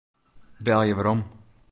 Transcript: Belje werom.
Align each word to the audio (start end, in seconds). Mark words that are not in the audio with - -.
Belje 0.65 0.95
werom. 0.97 1.19